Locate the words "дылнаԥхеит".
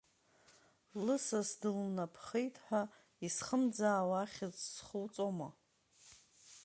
1.61-2.55